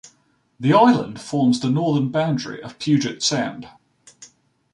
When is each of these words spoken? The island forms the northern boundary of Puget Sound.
The 0.59 0.73
island 0.73 1.21
forms 1.21 1.59
the 1.59 1.69
northern 1.69 2.09
boundary 2.09 2.59
of 2.63 2.79
Puget 2.79 3.21
Sound. 3.21 3.67